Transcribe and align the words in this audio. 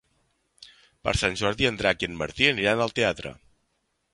Per 1.07 1.13
Sant 1.23 1.37
Jordi 1.41 1.67
en 1.71 1.77
Drac 1.81 2.07
i 2.07 2.11
en 2.13 2.17
Martí 2.25 2.51
aniran 2.53 2.85
al 2.87 2.99
teatre. 3.01 3.35